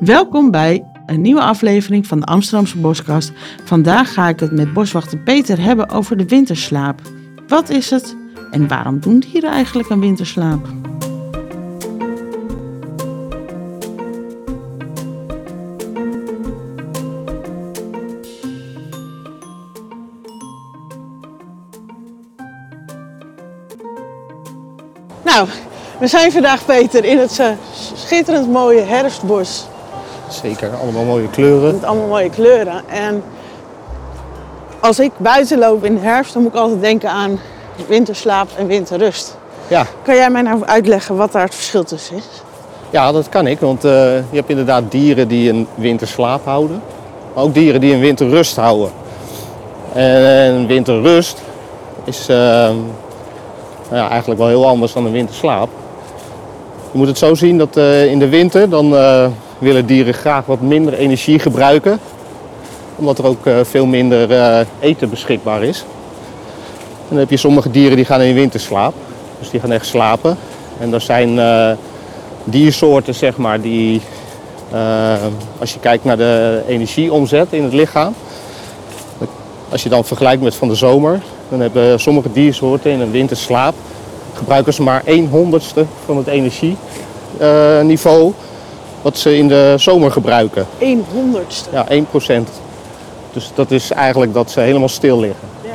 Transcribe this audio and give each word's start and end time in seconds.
Welkom 0.00 0.50
bij 0.50 0.84
een 1.06 1.20
nieuwe 1.20 1.40
aflevering 1.40 2.06
van 2.06 2.20
de 2.20 2.26
Amsterdamse 2.26 2.78
Boskast. 2.78 3.32
Vandaag 3.64 4.12
ga 4.12 4.28
ik 4.28 4.40
het 4.40 4.52
met 4.52 4.72
boswachter 4.72 5.18
Peter 5.18 5.60
hebben 5.60 5.90
over 5.90 6.16
de 6.16 6.24
winterslaap. 6.24 7.00
Wat 7.48 7.68
is 7.68 7.90
het 7.90 8.16
en 8.50 8.68
waarom 8.68 9.00
doen 9.00 9.20
dieren 9.20 9.50
eigenlijk 9.50 9.88
een 9.88 10.00
winterslaap? 10.00 10.66
Nou, 25.24 25.48
we 25.98 26.06
zijn 26.06 26.32
vandaag, 26.32 26.64
Peter, 26.64 27.04
in 27.04 27.18
het 27.18 27.38
eh, 27.38 27.50
schitterend 27.94 28.48
mooie 28.48 28.82
herfstbos. 28.82 29.69
Zeker, 30.42 30.70
allemaal 30.82 31.04
mooie 31.04 31.28
kleuren. 31.30 31.74
Met 31.74 31.84
allemaal 31.84 32.08
mooie 32.08 32.30
kleuren. 32.30 32.82
En 32.88 33.22
als 34.80 34.98
ik 34.98 35.10
buiten 35.16 35.58
loop 35.58 35.84
in 35.84 35.94
de 35.94 36.00
herfst, 36.00 36.32
dan 36.32 36.42
moet 36.42 36.52
ik 36.52 36.58
altijd 36.58 36.80
denken 36.80 37.10
aan 37.10 37.40
winterslaap 37.88 38.48
en 38.56 38.66
winterrust. 38.66 39.36
Ja, 39.68 39.86
Kan 40.02 40.14
jij 40.14 40.30
mij 40.30 40.42
nou 40.42 40.64
uitleggen 40.64 41.16
wat 41.16 41.32
daar 41.32 41.42
het 41.44 41.54
verschil 41.54 41.84
tussen 41.84 42.16
is? 42.16 42.24
ja, 42.90 43.12
dat 43.12 43.28
kan 43.28 43.46
ik, 43.46 43.60
want 43.60 43.84
eh, 43.84 43.90
je 44.14 44.36
hebt 44.36 44.48
inderdaad 44.50 44.90
dieren 44.90 45.28
die 45.28 45.50
een 45.50 45.66
winterslaap 45.74 46.44
houden. 46.44 46.82
Maar 47.34 47.44
ook 47.44 47.54
dieren 47.54 47.80
die 47.80 47.94
een 47.94 48.00
winterrust 48.00 48.56
houden. 48.56 48.90
En 49.92 50.66
winterrust 50.66 51.42
is 52.04 52.28
eh, 52.28 52.36
nou 53.88 54.02
ja, 54.02 54.08
eigenlijk 54.08 54.40
wel 54.40 54.48
heel 54.48 54.66
anders 54.66 54.92
dan 54.92 55.06
een 55.06 55.12
winterslaap. 55.12 55.68
Je 56.92 56.98
moet 56.98 57.06
het 57.06 57.18
zo 57.18 57.34
zien 57.34 57.58
dat 57.58 57.76
eh, 57.76 58.06
in 58.06 58.18
de 58.18 58.28
winter 58.28 58.68
dan 58.68 58.94
willen 59.60 59.86
dieren 59.86 60.14
graag 60.14 60.46
wat 60.46 60.60
minder 60.60 60.94
energie 60.94 61.38
gebruiken. 61.38 61.98
Omdat 62.96 63.18
er 63.18 63.26
ook 63.26 63.46
eh, 63.46 63.54
veel 63.62 63.86
minder 63.86 64.32
eh, 64.32 64.60
eten 64.80 65.10
beschikbaar 65.10 65.62
is. 65.62 65.84
Dan 67.08 67.18
heb 67.18 67.30
je 67.30 67.36
sommige 67.36 67.70
dieren 67.70 67.96
die 67.96 68.04
gaan 68.04 68.20
in 68.20 68.34
winterslaap. 68.34 68.94
Dus 69.38 69.50
die 69.50 69.60
gaan 69.60 69.72
echt 69.72 69.86
slapen. 69.86 70.36
En 70.78 70.94
er 70.94 71.00
zijn 71.00 71.38
eh, 71.38 71.70
diersoorten 72.44 73.14
zeg 73.14 73.36
maar 73.36 73.60
die, 73.60 74.00
als 75.58 75.72
je 75.72 75.80
kijkt 75.80 76.04
naar 76.04 76.16
de 76.16 76.62
energieomzet 76.68 77.46
in 77.50 77.62
het 77.62 77.72
lichaam. 77.72 78.14
Als 79.68 79.82
je 79.82 79.88
dan 79.88 80.04
vergelijkt 80.04 80.42
met 80.42 80.54
van 80.54 80.68
de 80.68 80.74
zomer, 80.74 81.20
dan 81.48 81.60
hebben 81.60 82.00
sommige 82.00 82.32
diersoorten 82.32 82.90
in 82.90 83.00
een 83.00 83.10
winterslaap 83.10 83.74
gebruiken 84.34 84.74
ze 84.74 84.82
maar 84.82 85.02
1 85.04 85.28
honderdste 85.28 85.84
van 86.04 86.16
het 86.16 86.26
energieniveau 86.26 88.32
wat 89.02 89.18
ze 89.18 89.36
in 89.36 89.48
de 89.48 89.74
zomer 89.76 90.12
gebruiken. 90.12 90.66
Een 90.78 91.04
honderdste. 91.12 91.70
Ja, 91.72 91.86
1% 91.88 92.48
Dus 93.32 93.50
dat 93.54 93.70
is 93.70 93.90
eigenlijk 93.90 94.34
dat 94.34 94.50
ze 94.50 94.60
helemaal 94.60 94.88
stil 94.88 95.20
liggen. 95.20 95.48
Ja. 95.62 95.74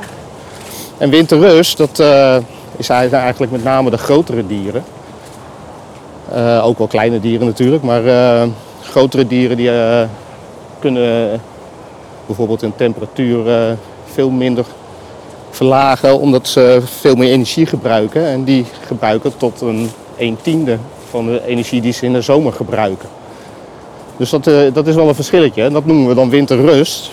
En 0.98 1.10
winterrust, 1.10 1.78
dat 1.78 2.00
eh, 2.00 2.38
is 2.78 2.90
eigenlijk 2.90 3.52
met 3.52 3.64
name 3.64 3.90
de 3.90 3.98
grotere 3.98 4.48
dieren. 4.48 4.84
Eh, 6.32 6.66
ook 6.66 6.78
wel 6.78 6.88
kleine 6.88 7.20
dieren 7.20 7.48
natuurlijk, 7.48 7.84
maar 7.84 8.06
eh, 8.06 8.48
grotere 8.82 9.28
dieren 9.28 9.58
die 9.58 9.72
kunnen 10.80 11.42
bijvoorbeeld 12.26 12.62
hun 12.62 12.76
temperatuur 12.76 13.76
veel 14.06 14.30
minder 14.30 14.66
verlagen 15.50 16.20
omdat 16.20 16.48
ze 16.48 16.82
veel 16.84 17.16
meer 17.16 17.32
energie 17.32 17.66
gebruiken. 17.66 18.26
En 18.26 18.44
die 18.44 18.66
gebruiken 18.88 19.38
tot 19.38 19.62
een 19.62 19.90
1 20.18 20.38
tiende 20.42 20.78
van 21.10 21.26
de 21.26 21.46
energie 21.46 21.82
die 21.82 21.94
ze 21.94 22.06
in 22.06 22.14
de 22.14 22.22
zomer 22.22 22.54
gebruiken. 22.54 23.10
Dus 24.18 24.30
dat, 24.30 24.48
eh, 24.48 24.74
dat 24.74 24.88
is 24.88 24.96
wel 24.96 25.08
een 25.08 25.16
verschilletje. 25.16 25.64
En 25.64 25.74
dat 25.74 25.86
noemen 25.86 26.08
we 26.08 26.14
dan 26.14 26.30
winterrust. 26.30 27.12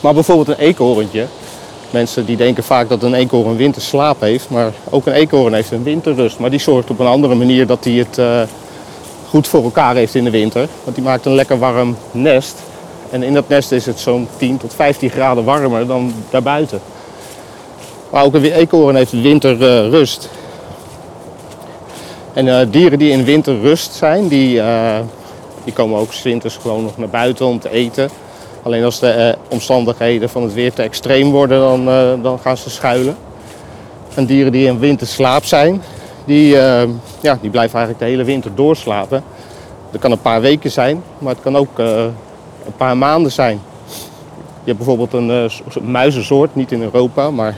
Maar 0.00 0.14
bijvoorbeeld 0.14 0.48
een 0.48 0.64
eekhoorntje. 0.64 1.26
Mensen 1.90 2.26
die 2.26 2.36
denken 2.36 2.64
vaak 2.64 2.88
dat 2.88 3.02
een 3.02 3.14
eekhoorn 3.14 3.56
winterslaap 3.56 4.20
heeft. 4.20 4.50
Maar 4.50 4.72
ook 4.90 5.06
een 5.06 5.12
eekhoorn 5.12 5.54
heeft 5.54 5.70
een 5.70 5.82
winterrust. 5.82 6.38
Maar 6.38 6.50
die 6.50 6.60
zorgt 6.60 6.90
op 6.90 6.98
een 6.98 7.06
andere 7.06 7.34
manier 7.34 7.66
dat 7.66 7.84
hij 7.84 7.92
het 7.92 8.18
eh, 8.18 8.40
goed 9.28 9.48
voor 9.48 9.62
elkaar 9.62 9.94
heeft 9.94 10.14
in 10.14 10.24
de 10.24 10.30
winter. 10.30 10.68
Want 10.84 10.96
die 10.96 11.04
maakt 11.04 11.26
een 11.26 11.34
lekker 11.34 11.58
warm 11.58 11.96
nest. 12.10 12.62
En 13.10 13.22
in 13.22 13.34
dat 13.34 13.48
nest 13.48 13.72
is 13.72 13.86
het 13.86 14.00
zo'n 14.00 14.28
10 14.36 14.56
tot 14.56 14.74
15 14.74 15.10
graden 15.10 15.44
warmer 15.44 15.86
dan 15.86 16.12
daarbuiten. 16.30 16.80
Maar 18.10 18.24
ook 18.24 18.34
een 18.34 18.44
eekhoorn 18.44 18.96
heeft 18.96 19.12
winterrust. 19.12 20.28
En 22.32 22.60
eh, 22.60 22.66
dieren 22.70 22.98
die 22.98 23.10
in 23.10 23.24
winterrust 23.24 23.92
zijn, 23.92 24.28
die, 24.28 24.60
die 25.66 25.74
komen 25.74 25.98
ook 25.98 26.14
winters 26.14 26.56
gewoon 26.56 26.82
nog 26.82 26.96
naar 26.96 27.08
buiten 27.08 27.46
om 27.46 27.58
te 27.58 27.70
eten. 27.70 28.10
Alleen 28.62 28.84
als 28.84 28.98
de 28.98 29.08
eh, 29.08 29.34
omstandigheden 29.48 30.28
van 30.28 30.42
het 30.42 30.54
weer 30.54 30.72
te 30.72 30.82
extreem 30.82 31.30
worden, 31.30 31.60
dan, 31.60 31.88
eh, 31.88 32.22
dan 32.22 32.38
gaan 32.38 32.56
ze 32.56 32.70
schuilen. 32.70 33.16
En 34.14 34.26
dieren 34.26 34.52
die 34.52 34.66
in 34.66 34.78
winterslaap 34.78 35.44
zijn, 35.44 35.82
die, 36.24 36.58
eh, 36.58 36.88
ja, 37.20 37.38
die 37.40 37.50
blijven 37.50 37.78
eigenlijk 37.78 37.98
de 37.98 38.04
hele 38.04 38.24
winter 38.24 38.54
doorslapen. 38.54 39.22
Dat 39.90 40.00
kan 40.00 40.10
een 40.10 40.20
paar 40.20 40.40
weken 40.40 40.70
zijn, 40.70 41.02
maar 41.18 41.32
het 41.32 41.42
kan 41.42 41.56
ook 41.56 41.78
een 41.78 42.76
paar 42.76 42.96
maanden 42.96 43.32
zijn. 43.32 43.60
Je 44.64 44.72
hebt 44.72 44.76
bijvoorbeeld 44.76 45.12
een 45.12 45.50
soort 45.50 45.88
muizensoort, 45.88 46.54
niet 46.54 46.72
in 46.72 46.82
Europa, 46.82 47.30
maar 47.30 47.56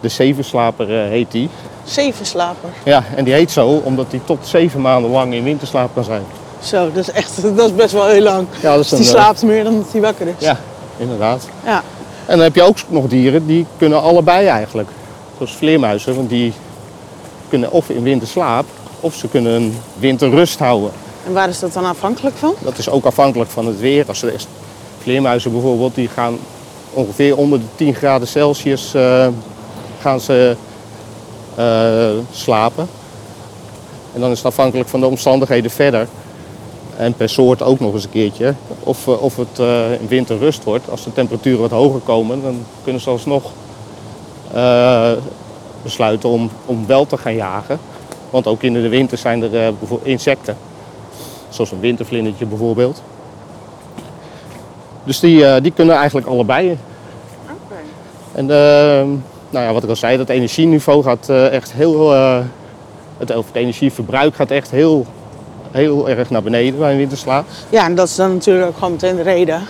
de 0.00 0.08
zevenslaper 0.08 0.88
heet 0.88 1.30
die. 1.30 1.48
Zevenslaper. 1.84 2.68
Ja, 2.84 3.04
en 3.16 3.24
die 3.24 3.34
heet 3.34 3.50
zo 3.50 3.68
omdat 3.84 4.10
die 4.10 4.20
tot 4.24 4.46
zeven 4.46 4.80
maanden 4.80 5.10
lang 5.10 5.34
in 5.34 5.42
winterslaap 5.42 5.90
kan 5.94 6.04
zijn. 6.04 6.22
Zo, 6.62 6.92
dat 6.92 7.08
is 7.08 7.10
echt 7.10 7.42
dat 7.56 7.68
is 7.68 7.74
best 7.74 7.92
wel 7.92 8.06
heel 8.06 8.22
lang. 8.22 8.46
Ja, 8.62 8.74
dat 8.74 8.84
is 8.84 8.88
Dus 8.90 8.98
die 8.98 9.08
eh, 9.08 9.14
slaapt 9.14 9.42
meer 9.42 9.64
dan 9.64 9.76
dat 9.76 9.92
hij 9.92 10.00
wakker 10.00 10.26
is. 10.26 10.34
Ja, 10.38 10.60
inderdaad. 10.96 11.48
Ja. 11.64 11.82
En 12.26 12.36
dan 12.36 12.40
heb 12.40 12.54
je 12.54 12.62
ook 12.62 12.76
nog 12.88 13.06
dieren 13.06 13.46
die 13.46 13.66
kunnen 13.78 14.02
allebei 14.02 14.46
eigenlijk. 14.46 14.88
Zoals 15.36 15.56
vleermuizen, 15.56 16.14
want 16.14 16.28
die 16.28 16.52
kunnen 17.48 17.70
of 17.70 17.88
in 17.88 18.02
winterslaap 18.02 18.64
of 19.00 19.14
ze 19.14 19.28
kunnen 19.28 19.52
een 19.52 19.78
winterrust 19.98 20.58
houden. 20.58 20.90
En 21.26 21.32
waar 21.32 21.48
is 21.48 21.58
dat 21.58 21.72
dan 21.72 21.84
afhankelijk 21.84 22.36
van? 22.36 22.54
Dat 22.58 22.78
is 22.78 22.88
ook 22.88 23.04
afhankelijk 23.04 23.50
van 23.50 23.66
het 23.66 23.80
weer. 23.80 24.04
Als 24.08 24.18
ze 24.18 24.34
vleermuizen 25.02 25.52
bijvoorbeeld, 25.52 25.94
die 25.94 26.08
gaan 26.08 26.38
ongeveer 26.92 27.36
onder 27.36 27.58
de 27.58 27.64
10 27.74 27.94
graden 27.94 28.28
Celsius 28.28 28.94
eh, 28.94 29.26
gaan 30.00 30.20
ze 30.20 30.56
eh, 31.54 32.10
slapen. 32.32 32.88
En 34.14 34.20
dan 34.20 34.30
is 34.30 34.36
het 34.36 34.46
afhankelijk 34.46 34.88
van 34.88 35.00
de 35.00 35.06
omstandigheden 35.06 35.70
verder. 35.70 36.06
En 37.00 37.14
per 37.14 37.28
soort 37.28 37.62
ook 37.62 37.80
nog 37.80 37.92
eens 37.92 38.04
een 38.04 38.10
keertje. 38.10 38.54
Of, 38.80 39.06
eh, 39.06 39.22
of 39.22 39.36
het 39.36 39.58
eh, 39.58 39.92
in 39.92 40.08
winterrust 40.08 40.64
wordt. 40.64 40.90
Als 40.90 41.04
de 41.04 41.12
temperaturen 41.12 41.60
wat 41.60 41.70
hoger 41.70 42.00
komen, 42.00 42.42
dan 42.42 42.64
kunnen 42.82 43.00
ze 43.00 43.10
alsnog 43.10 43.50
eh, 44.52 45.12
besluiten 45.82 46.28
om, 46.28 46.50
om 46.66 46.86
wel 46.86 47.06
te 47.06 47.16
gaan 47.16 47.34
jagen. 47.34 47.78
Want 48.30 48.46
ook 48.46 48.62
in 48.62 48.72
de 48.72 48.88
winter 48.88 49.18
zijn 49.18 49.42
er 49.42 49.50
bijvoorbeeld 49.50 50.08
insecten. 50.08 50.56
Zoals 51.48 51.70
een 51.70 51.80
wintervlindertje 51.80 52.46
bijvoorbeeld. 52.46 53.02
Dus 55.04 55.20
die, 55.20 55.60
die 55.60 55.72
kunnen 55.72 55.96
eigenlijk 55.96 56.26
allebei. 56.26 56.78
En 58.32 58.50
eh, 58.50 59.06
nou 59.50 59.66
ja, 59.66 59.72
wat 59.72 59.82
ik 59.82 59.88
al 59.88 59.96
zei, 59.96 60.16
dat 60.16 60.28
energieniveau 60.28 61.02
gaat 61.02 61.28
echt 61.28 61.72
heel. 61.72 62.10
het, 63.16 63.36
of 63.36 63.46
het 63.46 63.56
energieverbruik 63.56 64.34
gaat 64.34 64.50
echt 64.50 64.70
heel, 64.70 65.06
heel 65.70 66.08
erg 66.08 66.30
naar 66.30 66.42
beneden 66.42 66.78
bij 66.78 66.90
een 66.92 66.96
winterslaap. 66.98 67.46
Ja, 67.68 67.84
en 67.84 67.94
dat 67.94 68.08
is 68.08 68.16
dan 68.16 68.32
natuurlijk 68.32 68.74
gewoon 68.74 68.90
meteen 68.92 69.16
de 69.16 69.22
reden. 69.22 69.62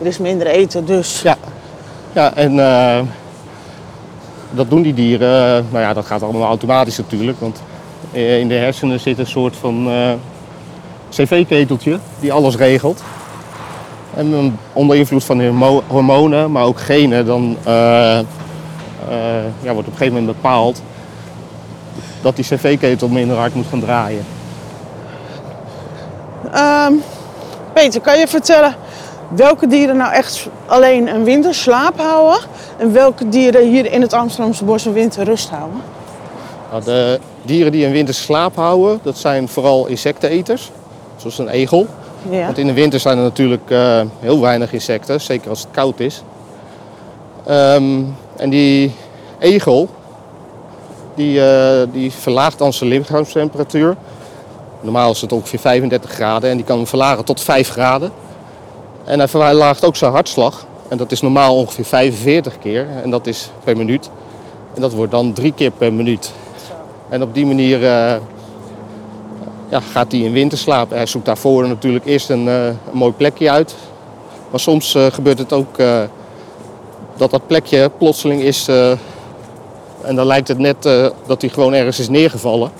Er 0.00 0.06
is 0.06 0.18
minder 0.18 0.46
eten, 0.46 0.84
dus 0.84 1.22
Ja, 1.22 1.36
ja 2.12 2.34
en 2.34 2.58
eh, 2.60 3.00
dat 4.50 4.70
doen 4.70 4.82
die 4.82 4.94
dieren. 4.94 5.66
nou 5.70 5.84
ja, 5.84 5.92
dat 5.92 6.06
gaat 6.06 6.22
allemaal 6.22 6.46
automatisch 6.48 6.96
natuurlijk. 6.96 7.40
Want 7.40 7.62
eh, 8.12 8.38
in 8.38 8.48
de 8.48 8.54
hersenen 8.54 9.00
zit 9.00 9.18
een 9.18 9.26
soort 9.26 9.56
van 9.56 9.88
eh, 9.88 10.10
cv-keteltje 11.10 11.98
die 12.20 12.32
alles 12.32 12.56
regelt. 12.56 13.02
En 14.14 14.58
onder 14.72 14.96
invloed 14.96 15.24
van 15.24 15.42
hormo- 15.42 15.82
hormonen, 15.86 16.52
maar 16.52 16.64
ook 16.64 16.80
genen, 16.80 17.26
dan 17.26 17.56
ja, 19.62 19.72
wordt 19.72 19.78
op 19.78 19.86
een 19.86 19.92
gegeven 19.92 20.12
moment 20.14 20.26
bepaald 20.26 20.82
dat 22.22 22.36
die 22.36 22.44
cv-ketel 22.44 23.08
minder 23.08 23.36
hard 23.36 23.54
moet 23.54 23.66
gaan 23.70 23.80
draaien. 23.80 24.24
Ehm, 26.52 26.92
Peter, 27.72 28.00
kan 28.00 28.18
je 28.18 28.28
vertellen 28.28 28.74
welke 29.28 29.66
dieren 29.66 29.96
nou 29.96 30.12
echt 30.12 30.48
alleen 30.66 31.14
een 31.14 31.24
winterslaap 31.24 32.00
houden 32.00 32.40
en 32.78 32.92
welke 32.92 33.28
dieren 33.28 33.68
hier 33.68 33.92
in 33.92 34.00
het 34.00 34.12
Amsterdamse 34.12 34.64
bos 34.64 34.84
een 34.84 34.92
winterrust 34.92 35.48
houden? 35.48 35.80
Nou, 36.70 36.84
de 36.84 37.20
dieren 37.42 37.72
die 37.72 37.86
in 37.86 37.92
winter 37.92 38.14
slaap 38.14 38.56
houden, 38.56 39.00
dat 39.02 39.18
zijn 39.18 39.48
vooral 39.48 39.86
insecteneters, 39.86 40.70
zoals 41.16 41.38
een 41.38 41.48
egel. 41.48 41.86
Ja. 42.30 42.44
Want 42.44 42.58
in 42.58 42.66
de 42.66 42.72
winter 42.72 43.00
zijn 43.00 43.16
er 43.16 43.22
natuurlijk 43.22 43.70
eh, 43.70 44.00
heel 44.18 44.40
weinig 44.40 44.72
insecten, 44.72 45.20
zeker 45.20 45.50
als 45.50 45.60
het 45.60 45.70
koud 45.70 46.00
is. 46.00 46.22
Ehm, 47.46 48.00
en 48.36 48.50
die 48.50 48.94
egel, 49.38 49.88
die, 51.14 51.44
eh, 51.44 51.86
die 51.92 52.12
verlaagt 52.12 52.58
dan 52.58 52.72
zijn 52.72 52.90
lichaamstemperatuur 52.90 53.96
Normaal 54.82 55.10
is 55.10 55.20
het 55.20 55.32
ongeveer 55.32 55.58
35 55.58 56.10
graden 56.10 56.50
en 56.50 56.56
die 56.56 56.64
kan 56.64 56.86
verlagen 56.86 57.24
tot 57.24 57.40
5 57.40 57.68
graden. 57.68 58.12
En 59.04 59.18
hij 59.18 59.28
verlaagt 59.28 59.84
ook 59.84 59.96
zijn 59.96 60.12
hartslag. 60.12 60.66
En 60.88 60.96
dat 60.96 61.12
is 61.12 61.20
normaal 61.20 61.56
ongeveer 61.56 61.84
45 61.84 62.58
keer 62.58 62.86
en 63.02 63.10
dat 63.10 63.26
is 63.26 63.50
per 63.64 63.76
minuut. 63.76 64.10
En 64.74 64.80
dat 64.80 64.92
wordt 64.92 65.12
dan 65.12 65.32
drie 65.32 65.52
keer 65.52 65.70
per 65.70 65.92
minuut. 65.92 66.32
En 67.08 67.22
op 67.22 67.34
die 67.34 67.46
manier 67.46 67.76
uh, 67.78 68.14
ja, 69.68 69.80
gaat 69.92 70.12
hij 70.12 70.20
in 70.20 70.32
winterslaap. 70.32 70.90
Hij 70.90 71.06
zoekt 71.06 71.26
daarvoor 71.26 71.68
natuurlijk 71.68 72.04
eerst 72.04 72.30
een, 72.30 72.46
een 72.46 72.76
mooi 72.92 73.12
plekje 73.12 73.50
uit. 73.50 73.74
Maar 74.50 74.60
soms 74.60 74.94
uh, 74.94 75.06
gebeurt 75.06 75.38
het 75.38 75.52
ook 75.52 75.76
dat 77.16 77.30
dat 77.30 77.46
plekje 77.46 77.90
plotseling 77.98 78.42
is. 78.42 78.68
en 80.02 80.14
dan 80.14 80.26
lijkt 80.26 80.48
het 80.48 80.58
net 80.58 80.82
dat 81.26 81.40
hij 81.40 81.50
gewoon 81.50 81.72
ergens 81.72 81.98
is 81.98 82.08
neergevallen. 82.08 82.70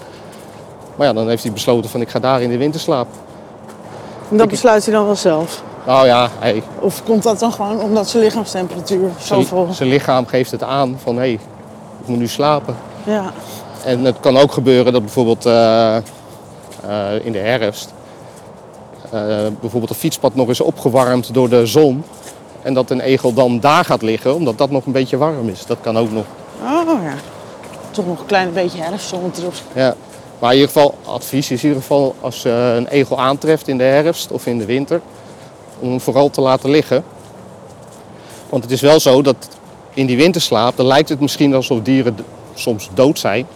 Maar 1.02 1.10
ja, 1.10 1.16
dan 1.16 1.28
heeft 1.28 1.42
hij 1.42 1.52
besloten 1.52 1.90
van 1.90 2.00
ik 2.00 2.08
ga 2.08 2.18
daar 2.18 2.42
in 2.42 2.50
de 2.50 2.56
winterslaap. 2.56 3.06
En 4.30 4.36
dat 4.36 4.48
besluit 4.48 4.84
hij 4.84 4.94
dan 4.94 5.04
wel 5.04 5.16
zelf? 5.16 5.62
Nou 5.86 6.06
ja, 6.06 6.28
hij... 6.38 6.62
Of 6.78 7.02
komt 7.04 7.22
dat 7.22 7.38
dan 7.38 7.52
gewoon 7.52 7.80
omdat 7.80 8.08
zijn 8.08 8.22
lichaamstemperatuur 8.22 9.10
zoveel... 9.18 9.68
Zijn 9.72 9.88
lichaam 9.88 10.26
geeft 10.26 10.50
het 10.50 10.62
aan 10.62 10.98
van 11.02 11.14
hé, 11.14 11.20
hey, 11.20 11.32
ik 12.00 12.06
moet 12.06 12.18
nu 12.18 12.28
slapen. 12.28 12.76
Ja. 13.04 13.32
En 13.84 14.04
het 14.04 14.20
kan 14.20 14.36
ook 14.36 14.52
gebeuren 14.52 14.92
dat 14.92 15.02
bijvoorbeeld 15.02 15.46
uh, 15.46 15.52
uh, 16.86 17.24
in 17.24 17.32
de 17.32 17.38
herfst... 17.38 17.92
Uh, 19.14 19.20
bijvoorbeeld 19.60 19.90
een 19.90 19.96
fietspad 19.96 20.34
nog 20.34 20.48
is 20.48 20.60
opgewarmd 20.60 21.34
door 21.34 21.48
de 21.48 21.66
zon. 21.66 22.04
En 22.62 22.74
dat 22.74 22.90
een 22.90 23.00
egel 23.00 23.32
dan 23.32 23.60
daar 23.60 23.84
gaat 23.84 24.02
liggen, 24.02 24.34
omdat 24.34 24.58
dat 24.58 24.70
nog 24.70 24.86
een 24.86 24.92
beetje 24.92 25.16
warm 25.16 25.48
is. 25.48 25.66
Dat 25.66 25.78
kan 25.80 25.98
ook 25.98 26.10
nog. 26.10 26.24
Oh 26.62 27.02
ja. 27.02 27.14
Toch 27.90 28.06
nog 28.06 28.18
een 28.18 28.26
klein 28.26 28.52
beetje 28.52 28.82
herfstzon 28.82 29.32
erop. 29.38 29.54
Ja. 29.72 29.94
Maar 30.42 30.52
in 30.52 30.58
ieder 30.58 30.72
geval, 30.72 30.94
advies 31.04 31.50
is 31.50 31.62
in 31.62 31.68
ieder 31.68 31.82
geval 31.82 32.14
als 32.20 32.42
je 32.42 32.74
een 32.76 32.86
egel 32.86 33.20
aantreft 33.20 33.68
in 33.68 33.78
de 33.78 33.84
herfst 33.84 34.30
of 34.30 34.46
in 34.46 34.58
de 34.58 34.64
winter, 34.64 35.00
om 35.78 35.88
hem 35.88 36.00
vooral 36.00 36.30
te 36.30 36.40
laten 36.40 36.70
liggen. 36.70 37.04
Want 38.48 38.62
het 38.62 38.72
is 38.72 38.80
wel 38.80 39.00
zo 39.00 39.22
dat 39.22 39.48
in 39.94 40.06
die 40.06 40.16
winterslaap, 40.16 40.76
dan 40.76 40.86
lijkt 40.86 41.08
het 41.08 41.20
misschien 41.20 41.54
alsof 41.54 41.82
dieren 41.82 42.16
soms 42.54 42.88
dood 42.94 43.18
zijn. 43.18 43.46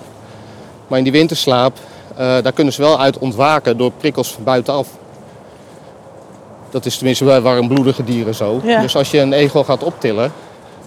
Maar 0.87 0.99
in 0.99 1.05
die 1.05 1.12
winterslaap, 1.12 1.77
uh, 2.12 2.19
daar 2.19 2.53
kunnen 2.53 2.73
ze 2.73 2.83
wel 2.83 3.00
uit 3.00 3.19
ontwaken 3.19 3.77
door 3.77 3.91
prikkels 3.91 4.33
van 4.33 4.44
buitenaf. 4.44 4.88
Dat 6.71 6.87
is 6.87 6.97
tenminste 6.97 7.25
bij 7.25 7.41
warmbloedige 7.41 8.05
dieren 8.05 8.35
zo. 8.35 8.61
Ja. 8.65 8.81
Dus 8.81 8.97
als 8.97 9.11
je 9.11 9.19
een 9.19 9.33
egel 9.33 9.65
gaat 9.65 9.83
optillen, 9.83 10.33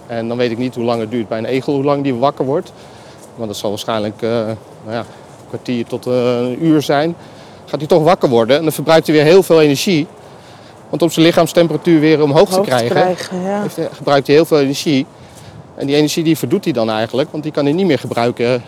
en 0.06 0.28
dan 0.28 0.36
weet 0.36 0.50
ik 0.50 0.58
niet 0.58 0.74
hoe 0.74 0.84
lang 0.84 1.00
het 1.00 1.10
duurt 1.10 1.28
bij 1.28 1.38
een 1.38 1.44
egel, 1.44 1.74
hoe 1.74 1.84
lang 1.84 2.02
die 2.02 2.14
wakker 2.14 2.44
wordt. 2.44 2.72
Maar 3.36 3.46
dat 3.46 3.56
zal 3.56 3.70
waarschijnlijk 3.70 4.22
uh, 4.22 4.30
nou 4.84 4.96
ja, 4.96 5.04
kwartier 5.50 5.84
tot 5.86 6.06
uh, 6.06 6.14
een 6.40 6.64
uur 6.64 6.82
zijn. 6.82 7.14
Gaat 7.66 7.78
hij 7.80 7.88
toch 7.88 8.02
wakker 8.02 8.28
worden 8.28 8.56
en 8.56 8.62
dan 8.62 8.72
verbruikt 8.72 9.06
hij 9.06 9.16
weer 9.16 9.24
heel 9.24 9.42
veel 9.42 9.60
energie. 9.60 10.06
Want 10.88 11.02
om 11.02 11.10
zijn 11.10 11.26
lichaamstemperatuur 11.26 12.00
weer 12.00 12.22
omhoog 12.22 12.48
Hoog 12.50 12.58
te 12.58 12.60
krijgen, 12.66 12.86
te 12.88 12.92
krijgen 12.94 13.40
ja. 13.42 13.62
heeft 13.62 13.76
hij- 13.76 13.88
gebruikt 13.92 14.26
hij 14.26 14.36
heel 14.36 14.44
veel 14.44 14.60
energie. 14.60 15.06
En 15.76 15.86
die 15.86 15.96
energie 15.96 16.24
die 16.24 16.38
verdoet 16.38 16.64
hij 16.64 16.72
dan 16.72 16.90
eigenlijk, 16.90 17.30
want 17.30 17.42
die 17.42 17.52
kan 17.52 17.64
hij 17.64 17.72
niet 17.72 17.86
meer 17.86 17.98
gebruiken 17.98 18.62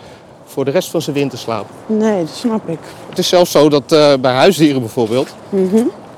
voor 0.45 0.65
de 0.65 0.71
rest 0.71 0.89
van 0.89 1.01
zijn 1.01 1.15
winterslaap. 1.15 1.65
Nee, 1.85 2.19
dat 2.25 2.35
snap 2.35 2.69
ik. 2.69 2.79
Het 3.09 3.17
is 3.17 3.27
zelfs 3.27 3.51
zo 3.51 3.69
dat 3.69 3.91
eh, 3.91 4.13
bij 4.21 4.33
huisdieren 4.33 4.79
bijvoorbeeld, 4.81 5.27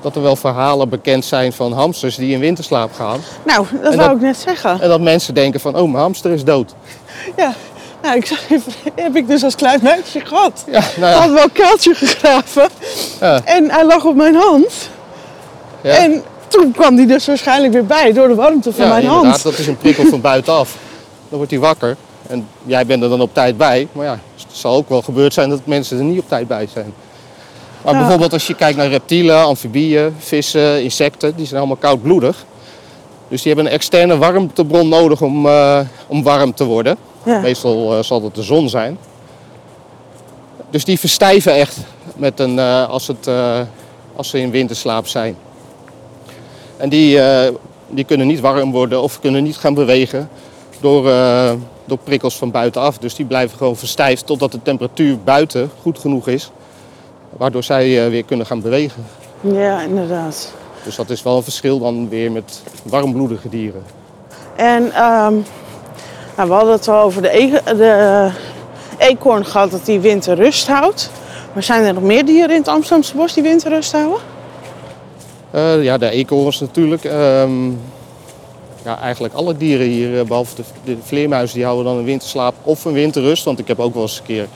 dat 0.00 0.16
er 0.16 0.22
wel 0.22 0.36
verhalen 0.36 0.88
bekend 0.88 1.24
zijn 1.24 1.52
van 1.52 1.72
hamsters 1.72 2.16
die 2.16 2.32
in 2.32 2.40
winterslaap 2.40 2.92
gaan. 2.92 3.20
Nou, 3.46 3.66
dat 3.82 3.92
En 3.92 3.96
wou 3.98 4.08
dat- 4.08 4.16
ik 4.16 4.22
net 4.22 4.36
zeggen. 4.36 4.80
En 4.80 4.88
dat 4.88 5.00
mensen 5.00 5.34
denken 5.34 5.60
van, 5.60 5.76
oh, 5.76 5.82
mijn 5.90 6.02
hamster 6.02 6.30
is 6.30 6.44
dood. 6.44 6.74
Ja. 7.36 7.52
Nou, 8.06 8.18
ik 8.18 8.28
heb 9.04 9.16
ik 9.16 9.28
dus 9.28 9.44
als 9.44 9.54
klein 9.54 9.80
meisje 9.82 10.20
gehad. 10.24 10.64
Ja, 10.70 10.80
nou 10.96 11.14
had 11.14 11.24
ja. 11.24 11.32
wel 11.32 11.42
een 11.42 11.52
kuiltje 11.52 11.94
gegraven. 11.94 12.68
Ja. 13.20 13.40
En 13.44 13.70
hij 13.70 13.86
lag 13.86 14.04
op 14.04 14.14
mijn 14.16 14.34
hand. 14.34 14.90
ja. 15.80 15.90
En 15.90 16.22
toen 16.48 16.72
kwam 16.72 16.96
hij 16.96 17.06
dus 17.06 17.26
waarschijnlijk 17.26 17.72
weer 17.72 17.86
bij 17.86 18.12
door 18.12 18.28
de 18.28 18.34
warmte 18.34 18.72
van 18.72 18.84
ja, 18.84 18.90
mijn 18.90 19.02
inderdaad, 19.02 19.30
hand. 19.30 19.42
dat 19.42 19.58
is 19.58 19.66
een 19.66 19.76
prikkel 19.76 20.04
van 20.06 20.20
buitenaf. 20.20 20.76
Dan 21.28 21.36
wordt 21.36 21.50
hij 21.50 21.60
wakker. 21.60 21.96
En 22.26 22.48
jij 22.64 22.86
bent 22.86 23.02
er 23.02 23.08
dan 23.08 23.20
op 23.20 23.34
tijd 23.34 23.56
bij. 23.56 23.88
Maar 23.92 24.04
ja, 24.06 24.18
het 24.36 24.46
zal 24.56 24.74
ook 24.76 24.88
wel 24.88 25.02
gebeurd 25.02 25.34
zijn 25.34 25.50
dat 25.50 25.60
mensen 25.64 25.98
er 25.98 26.04
niet 26.04 26.18
op 26.20 26.28
tijd 26.28 26.48
bij 26.48 26.68
zijn. 26.72 26.92
Maar 27.82 27.92
Ja. 27.94 28.00
bijvoorbeeld 28.00 28.32
als 28.32 28.46
je 28.46 28.54
kijkt 28.54 28.76
naar 28.78 28.88
reptielen, 28.88 29.44
amfibieën, 29.44 30.14
vissen, 30.18 30.82
insecten, 30.82 31.36
die 31.36 31.46
zijn 31.46 31.58
allemaal 31.58 31.76
koudbloedig. 31.76 32.44
Dus 33.28 33.42
die 33.42 33.52
hebben 33.52 33.72
een 33.72 33.78
externe 33.78 34.16
warmtebron 34.16 34.88
nodig 34.88 35.20
om, 35.22 35.46
eh, 35.46 35.80
om 36.06 36.22
warm 36.22 36.54
te 36.54 36.64
worden. 36.64 36.96
Ja. 37.26 37.40
Meestal 37.40 37.96
eh, 37.96 38.02
zal 38.02 38.20
dat 38.20 38.34
de 38.34 38.42
zon 38.42 38.68
zijn. 38.68 38.98
Dus 40.70 40.84
die 40.84 40.98
verstijven 40.98 41.54
echt 41.54 41.76
met 42.16 42.40
een, 42.40 42.58
eh, 42.58 42.88
als, 42.88 43.06
het, 43.06 43.26
eh, 43.26 43.60
als 44.16 44.28
ze 44.28 44.40
in 44.40 44.50
winterslaap 44.50 45.06
zijn. 45.06 45.36
En 46.76 46.88
die, 46.88 47.20
die 47.88 48.04
kunnen 48.04 48.26
niet 48.26 48.40
warm 48.40 48.72
worden 48.72 49.02
of 49.02 49.20
kunnen 49.20 49.42
niet 49.42 49.56
gaan 49.56 49.74
bewegen 49.74 50.28
door, 50.80 51.02
door 51.84 51.98
prikkels 52.04 52.36
van 52.36 52.50
buitenaf. 52.50 52.98
Dus 52.98 53.14
die 53.14 53.26
blijven 53.26 53.58
gewoon 53.58 53.76
verstijfd 53.76 54.26
totdat 54.26 54.52
de 54.52 54.62
temperatuur 54.62 55.18
buiten 55.24 55.70
goed 55.82 55.98
genoeg 55.98 56.28
is. 56.28 56.50
Waardoor 57.36 57.62
zij 57.62 58.10
weer 58.10 58.24
kunnen 58.24 58.46
gaan 58.46 58.60
bewegen. 58.60 59.04
Ja, 59.40 59.80
inderdaad. 59.80 60.52
Dus 60.84 60.96
dat 60.96 61.10
is 61.10 61.22
wel 61.22 61.36
een 61.36 61.42
verschil 61.42 61.78
dan 61.78 62.08
weer 62.08 62.32
met 62.32 62.62
warmbloedige 62.82 63.48
dieren. 63.48 63.82
En 64.56 64.92
ehm, 64.92 65.34
nou, 66.36 66.48
we 66.48 66.54
hadden 66.54 66.72
het 66.72 66.88
al 66.88 67.02
over 67.02 67.22
de, 67.22 67.38
e 67.38 67.50
de 67.76 68.30
eekhoorn 68.98 69.46
gehad 69.46 69.70
dat 69.70 69.84
die 69.84 70.00
winterrust 70.00 70.66
houdt. 70.66 71.10
Maar 71.52 71.62
zijn 71.62 71.84
er 71.84 71.94
nog 71.94 72.02
meer 72.02 72.24
dieren 72.24 72.50
in 72.50 72.60
het 72.60 72.68
Amsterdamse 72.68 73.16
bos 73.16 73.34
die 73.34 73.42
winterrust 73.42 73.92
houden? 73.92 74.18
Eh, 75.50 75.84
ja, 75.84 75.98
de 75.98 76.10
eekhoorns 76.10 76.60
natuurlijk. 76.60 77.04
Ehm, 77.04 77.70
ja, 78.84 78.98
eigenlijk 79.00 79.34
alle 79.34 79.56
dieren 79.56 79.86
hier, 79.86 80.18
eh, 80.18 80.24
behalve 80.24 80.54
de, 80.54 80.62
de 80.84 80.96
vleermuizen, 81.02 81.54
die 81.54 81.64
houden 81.64 81.84
dan 81.84 81.96
een 81.96 82.04
winterslaap 82.04 82.54
of 82.62 82.84
een 82.84 82.92
winterrust. 82.92 83.44
Want 83.44 83.58
ik 83.58 83.68
heb 83.68 83.80
ook 83.80 83.94
wel 83.94 84.02
eens 84.02 84.18
een 84.18 84.24
keer... 84.24 84.46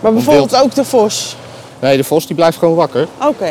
Maar 0.00 0.12
bijvoorbeeld 0.12 0.56
ook 0.56 0.74
de 0.74 0.84
vos. 0.84 1.36
Nee, 1.80 1.96
de 1.96 2.04
vos 2.04 2.26
die 2.26 2.36
blijft 2.36 2.58
gewoon 2.58 2.74
wakker. 2.74 3.08
Oké. 3.22 3.50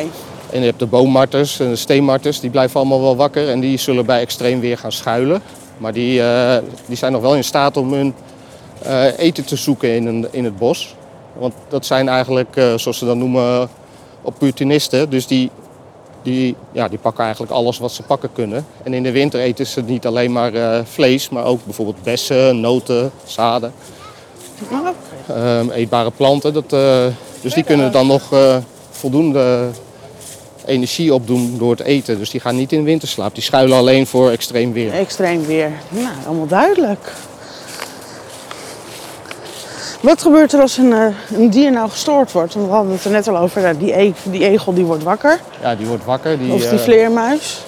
En 0.50 0.60
je 0.60 0.66
hebt 0.66 0.80
de 0.80 0.86
boommarters 0.86 1.60
en 1.60 1.70
de 1.70 1.76
steenmarters, 1.76 2.40
die 2.40 2.50
blijven 2.50 2.80
allemaal 2.80 3.02
wel 3.02 3.16
wakker. 3.16 3.50
En 3.50 3.60
die 3.60 3.78
zullen 3.78 4.06
bij 4.06 4.20
extreem 4.20 4.60
weer 4.60 4.78
gaan 4.78 4.92
schuilen. 4.92 5.42
Maar 5.78 5.94
die, 5.94 6.22
eh, 6.22 6.58
die 6.86 6.98
zijn 6.98 7.12
nog 7.12 7.22
wel 7.22 7.36
in 7.36 7.44
staat 7.44 7.78
om 7.78 7.94
hun 7.94 8.14
eh, 8.82 9.20
eten 9.20 9.46
te 9.46 9.56
zoeken 9.56 9.96
in, 9.96 10.06
een, 10.06 10.28
in 10.32 10.44
het 10.44 10.58
bos. 10.58 10.96
Want 11.34 11.54
dat 11.70 11.86
zijn 11.86 12.10
eigenlijk, 12.10 12.56
eh, 12.56 12.74
zoals 12.76 12.98
ze 12.98 13.06
dat 13.06 13.16
noemen, 13.16 13.70
opportunisten. 14.22 15.10
Dus 15.10 15.28
die, 15.28 15.52
die, 16.22 16.56
ja, 16.72 16.88
die 16.88 17.00
pakken 17.00 17.24
eigenlijk 17.24 17.54
alles 17.54 17.78
wat 17.78 17.92
ze 17.92 18.04
pakken 18.04 18.30
kunnen. 18.34 18.66
En 18.84 18.94
in 18.94 19.04
de 19.04 19.12
winter 19.12 19.40
eten 19.40 19.68
ze 19.68 19.82
niet 19.82 20.06
alleen 20.06 20.32
maar 20.32 20.52
vlees, 20.86 21.30
maar 21.30 21.46
ook 21.46 21.66
bijvoorbeeld 21.66 22.04
bessen, 22.04 22.60
noten, 22.60 23.12
zaden. 23.26 23.74
Ehm, 25.28 25.70
eetbare 25.70 26.12
planten. 26.12 26.54
Dat, 26.54 26.70
dus 27.42 27.54
die 27.54 27.64
kunnen 27.64 27.92
dan 27.92 28.08
nog 28.08 28.24
voldoende 28.90 29.70
energie 30.68 31.14
opdoen 31.14 31.56
door 31.58 31.72
het 31.72 31.80
eten. 31.82 32.18
Dus 32.18 32.30
die 32.30 32.40
gaan 32.42 32.56
niet 32.56 32.72
in 32.72 32.84
winterslaap. 32.84 33.34
Die 33.34 33.44
schuilen 33.44 33.78
alleen 33.78 34.08
voor 34.08 34.30
extreem 34.32 34.74
weer. 34.74 34.94
Extreem 34.94 35.46
weer. 35.46 35.72
Nou, 35.90 36.14
allemaal 36.28 36.48
duidelijk. 36.48 37.12
Wat 40.02 40.22
gebeurt 40.22 40.54
er 40.54 40.62
als 40.62 40.78
een, 40.78 40.94
eh, 40.94 41.06
een 41.34 41.50
dier 41.50 41.72
nou 41.72 41.90
gestoord 41.90 42.32
wordt? 42.32 42.54
Want 42.54 42.66
we 42.68 42.72
hadden 42.74 42.92
het 42.92 43.04
er 43.06 43.12
net 43.12 43.28
al 43.28 43.38
over. 43.38 43.62
nou, 43.62 43.78
Die, 43.78 44.00
e 44.00 44.14
die 44.24 44.48
egel 44.48 44.74
die 44.74 44.86
wordt 44.86 45.04
wakker. 45.04 45.40
Ja, 45.62 45.76
die 45.76 45.88
wordt 45.88 46.06
wakker. 46.06 46.40
Die, 46.40 46.54
Of 46.54 46.62
die 46.62 46.70
eh, 46.70 46.78
vleermuis. 46.78 47.62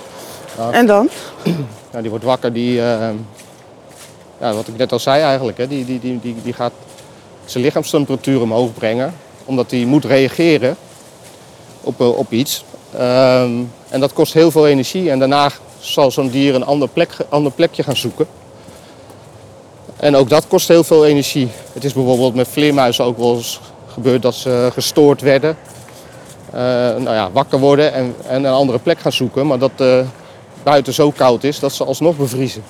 ja. 0.58 0.72
En 0.72 0.86
dan? 0.86 1.10
ja, 1.94 2.01
die 2.01 2.10
wordt 2.10 2.25
wakker. 2.25 2.53
Die, 2.53 2.79
eh, 2.82 3.10
ja, 4.39 4.53
wat 4.53 4.68
ik 4.68 4.77
net 4.77 4.91
al 4.91 5.00
zei 5.00 5.22
eigenlijk. 5.24 5.58
Hè, 5.58 5.68
die, 5.68 5.86
die, 5.86 6.00
die, 6.00 6.20
die, 6.22 6.36
die 6.44 6.53
gaat 6.53 6.72
zijn 7.46 7.63
lichaamstemperatuur 7.63 8.41
omhoog 8.41 8.74
brengen. 8.74 9.13
Omdat 9.46 9.72
hij 9.72 9.86
moet 9.86 10.06
reageren 10.06 10.77
op, 11.82 12.01
eh, 12.01 12.18
op 12.18 12.32
iets. 12.32 12.63
Ehm, 12.98 13.51
en 13.89 14.00
dat 14.00 14.13
kost 14.13 14.34
heel 14.34 14.51
veel 14.51 14.67
energie. 14.67 15.10
En 15.12 15.19
daarna 15.19 15.51
zal 15.79 16.12
zo'n 16.12 16.29
dier 16.29 16.55
een 16.55 16.65
ander, 16.65 16.88
plek, 16.88 17.15
plekje 17.55 17.84
gaan 17.84 17.96
zoeken. 17.96 18.27
En 19.96 20.15
ook 20.15 20.29
dat 20.29 20.48
kost 20.48 20.67
heel 20.67 20.84
veel 20.84 21.05
energie. 21.05 21.50
Het 21.74 21.84
is 21.84 21.93
bijvoorbeeld 21.93 22.36
met 22.36 22.48
vleermuizen 22.48 23.05
ook 23.05 23.17
wel 23.17 23.36
eens 23.36 23.60
gebeurd 23.88 24.22
dat 24.22 24.36
ze 24.36 24.69
gestoord 24.74 25.22
werden. 25.22 25.58
Eh, 26.51 26.62
nou 26.96 27.12
ja, 27.12 27.31
wakker 27.31 27.60
worden 27.60 27.93
en, 27.93 28.15
en 28.27 28.43
een 28.43 28.53
andere 28.53 28.79
plek 28.79 29.00
gaan 29.00 29.12
zoeken. 29.12 29.48
Maar 29.48 29.60
dat 29.60 29.72
eh, 29.75 30.00
buiten 30.63 30.93
zo 30.93 31.12
koud 31.12 31.43
is 31.43 31.60
dat 31.60 31.74
ze 31.74 31.86
alsnog 31.86 32.17
bevriezen. 32.17 32.63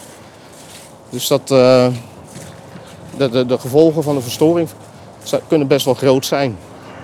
Dus 1.09 1.27
dat, 1.27 1.51
eh, 1.51 1.88
de, 3.17 3.45
de, 3.45 3.57
gevolgen 3.57 4.03
van 4.03 4.15
de 4.15 4.21
verstoring 4.21 4.69
kunnen 5.47 5.67
best 5.67 5.85
wel 5.85 5.93
groot 5.93 6.25
zijn. 6.25 6.57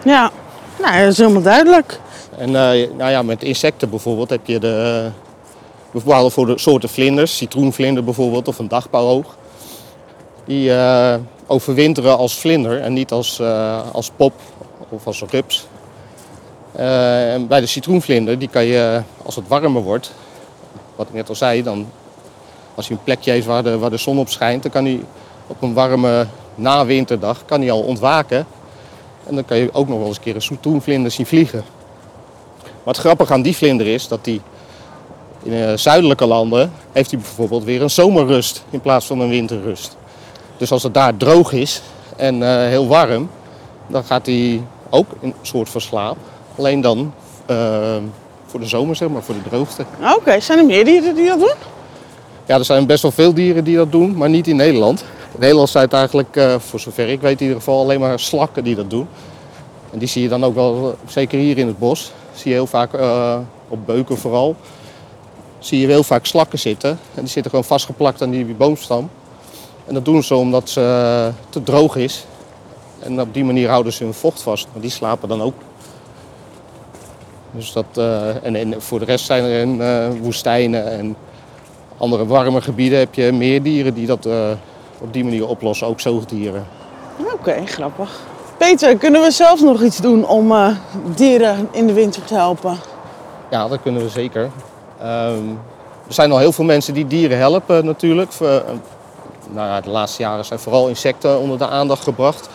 Ja, 0.04 0.32
nou, 0.80 1.00
dat 1.00 1.12
is 1.12 1.18
helemaal 1.18 1.42
duidelijk. 1.42 2.00
En 2.38 2.48
eh, 2.48 2.90
nou 2.98 3.12
ja, 3.12 3.22
met 3.22 3.44
insecten 3.44 3.90
bijvoorbeeld 3.90 4.30
heb 4.30 4.46
je 4.46 4.60
de 4.60 5.04
eh, 5.06 6.02
bepaalde 6.02 6.30
voor 6.30 6.46
de 6.46 6.60
soorten 6.60 6.90
vlinders, 6.90 7.38
citroenvlinder 7.38 8.04
bijvoorbeeld 8.04 8.48
of 8.48 8.60
een 8.60 8.68
dagpauwoog. 8.68 9.38
Die 10.46 10.74
eh, 10.76 11.16
overwinteren 11.48 12.18
als 12.18 12.40
vlinder 12.40 12.82
en 12.82 12.94
niet 12.94 13.12
als, 13.12 13.42
als 13.92 14.12
pop 14.16 14.34
of 14.90 15.08
als 15.08 15.24
rups. 15.30 15.68
En 16.72 17.48
bij 17.48 17.60
de 17.60 17.66
citroenvlinder, 17.66 18.40
die 18.40 18.48
kan 18.48 18.66
je 18.66 19.02
als 19.24 19.36
het 19.36 19.48
warmer 19.48 19.82
wordt, 19.82 20.12
wat 20.96 21.08
ik 21.08 21.14
net 21.14 21.30
al 21.30 21.36
zei, 21.36 21.64
dan 21.64 21.88
als 22.76 22.88
hij 22.88 22.98
een 22.98 23.04
plekje 23.04 23.32
heeft 23.32 23.46
waar 23.46 23.64
de, 23.64 23.78
waar 23.78 23.90
de 23.90 23.98
zon 23.98 24.20
op 24.20 24.30
schijnt, 24.30 24.62
dan 24.64 24.72
kan 24.72 24.86
hij 24.86 25.00
op 25.48 25.62
een 25.62 25.74
warme 25.74 26.28
nawinterdag 26.56 27.46
kan 27.46 27.62
hij 27.62 27.72
al 27.72 27.82
ontwaken. 27.82 28.48
En 29.28 29.36
dan 29.36 29.46
kan 29.46 29.58
je 29.58 29.70
ook 29.74 29.88
nog 29.88 29.98
wel 29.98 30.08
eens 30.08 30.18
een 30.18 30.24
keer 30.24 30.36
een 30.36 30.42
citroenvlinder 30.42 31.12
zien 31.12 31.26
vliegen. 31.26 31.64
Maar 32.86 32.94
het 32.94 33.04
grappige 33.04 33.34
aan 33.34 33.42
die 33.42 33.56
vlinder 33.56 33.88
is 33.88 34.08
dat 34.08 34.20
hij 34.22 34.42
in 35.44 35.54
eh, 35.54 35.78
zuidelijke 35.78 36.26
landen 36.26 36.72
heeft 36.92 37.12
hij 37.12 37.20
bijvoorbeeld 37.20 37.64
weer 37.64 37.82
een 37.82 37.90
zomerrust 37.90 38.64
in 38.70 38.82
plaats 38.82 39.06
van 39.06 39.20
een 39.20 39.30
winterrust. 39.30 39.98
Dus 40.58 40.72
als 40.72 40.84
het 40.84 40.94
daar 40.94 41.18
droog 41.18 41.52
is 41.52 41.82
en 42.16 42.44
eh, 42.44 42.68
heel 42.68 42.88
warm, 42.88 43.30
dan 43.88 44.04
gaat 44.04 44.26
hij 44.26 44.62
ook 44.90 45.08
in 45.20 45.28
een 45.28 45.34
soort 45.42 45.70
van 45.70 45.82
slaap. 45.82 46.18
Alleen 46.58 46.82
dan 46.82 47.14
eh, 47.46 47.96
voor 48.46 48.60
de 48.60 48.66
zomer, 48.66 48.96
zeg 48.96 49.10
maar, 49.10 49.24
voor 49.24 49.36
de 49.36 49.50
droogte. 49.50 49.86
Oké, 50.16 50.40
zijn 50.40 50.60
er 50.60 50.66
meer 50.66 50.86
dieren 50.86 51.16
die 51.16 51.28
dat 51.28 51.40
doen? 51.40 51.54
Ja, 52.46 52.58
er 52.58 52.66
zijn 52.66 52.86
best 52.86 53.02
wel 53.02 53.12
veel 53.12 53.34
dieren 53.34 53.64
die 53.64 53.76
dat 53.76 53.92
doen, 53.92 54.18
maar 54.18 54.30
niet 54.30 54.48
in 54.48 54.56
Nederland. 54.56 55.02
In 55.34 55.40
Nederland 55.40 55.70
zijn 55.70 55.84
het 55.84 55.94
eigenlijk, 55.94 56.40
voor 56.58 56.80
zover 56.80 57.10
ik 57.10 57.22
weet 57.22 57.40
in 57.40 57.42
ieder 57.42 57.58
geval, 57.58 57.80
alleen 57.80 58.00
maar 58.00 58.20
slakken 58.20 58.64
die 58.64 58.76
dat 58.76 58.90
doen. 58.90 59.08
En 59.92 60.00
die 60.00 60.08
zie 60.08 60.22
je 60.22 60.30
dan 60.30 60.44
ook 60.44 60.56
wel, 60.56 60.96
zeker 61.08 61.40
hier 61.40 61.58
in 61.58 61.68
het 61.68 61.80
bos, 61.80 62.12
zie 62.36 62.52
je 62.52 62.58
heel 62.58 62.68
vaak 62.68 62.94
eh, 62.94 63.38
op 63.68 63.86
beuken 63.86 64.18
vooral, 64.18 64.56
zie 65.60 65.80
je 65.80 65.88
heel 65.88 66.04
vaak 66.04 66.26
slakken 66.26 66.60
zitten. 66.60 66.90
En 66.90 67.22
die 67.22 67.28
zitten 67.28 67.50
gewoon 67.50 67.66
vastgeplakt 67.66 68.22
aan 68.22 68.30
die 68.30 68.46
boomstam. 68.46 69.10
En 69.86 69.94
dat 69.94 70.06
doen 70.06 70.24
ze 70.24 70.36
omdat 70.36 70.70
ze 70.70 70.82
eh, 70.82 71.34
te 71.50 71.64
droog 71.64 71.96
is. 71.96 72.26
En 73.00 73.22
op 73.22 73.34
die 73.34 73.44
manier 73.44 73.70
houden 73.70 73.94
ze 73.94 74.04
hun 74.04 74.14
vocht 74.14 74.42
vast. 74.42 74.68
Maar 74.72 74.82
die 74.82 74.92
slapen 74.92 75.30
dan 75.30 75.42
ook. 75.42 75.54
Dus 77.52 77.72
dat, 77.72 77.86
eh, 77.94 78.44
en, 78.44 78.56
en 78.56 78.82
voor 78.82 79.00
de 79.00 79.06
rest 79.06 79.26
zijn 79.26 79.44
er 79.44 79.60
in 79.60 80.22
woestijnen 80.22 80.92
en 80.92 81.16
andere 81.98 82.26
warme 82.26 82.62
gebieden 82.62 83.00
heb 83.00 83.14
je 83.14 83.32
meer 83.32 83.64
dieren 83.64 83.94
die 83.94 84.06
dat 84.06 84.28
op 85.00 85.14
die 85.14 85.24
manier 85.24 85.48
oplossen. 85.48 85.88
Ook 85.88 86.00
zoogdieren. 86.00 86.66
Oké, 87.34 87.66
grappig. 87.66 88.35
Peter, 88.58 88.98
kunnen 88.98 89.22
we 89.22 89.32
zelf 89.32 89.62
nog 89.62 89.82
iets 89.82 89.98
doen 89.98 90.28
om 90.28 90.52
eh, 90.52 90.68
dieren 91.16 91.68
in 91.72 91.88
de 91.88 91.94
winter 91.94 92.24
te 92.24 92.34
helpen? 92.34 92.78
Ja, 93.50 93.68
dat 93.68 93.82
kunnen 93.82 94.02
we 94.02 94.10
zeker. 94.10 94.50
Ehm, 95.02 95.48
er 96.08 96.14
zijn 96.14 96.32
al 96.32 96.38
heel 96.38 96.52
veel 96.52 96.66
mensen 96.66 96.94
die 96.94 97.08
dieren 97.08 97.38
helpen 97.38 97.86
natuurlijk. 97.86 98.32
Voor, 98.32 98.48
eh, 98.48 98.62
nou 99.50 99.68
ja, 99.68 99.82
de 99.82 99.90
laatste 99.90 100.22
jaren 100.22 100.46
zijn 100.46 100.60
vooral 100.60 100.88
insecten 100.88 101.40
onder 101.40 101.58
de 101.58 101.68
aandacht 101.68 102.04
gebracht. 102.04 102.50